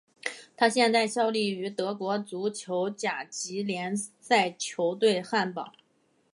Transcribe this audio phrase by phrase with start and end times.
[0.57, 5.73] 他现在效力于德国足球甲级联赛球队汉堡。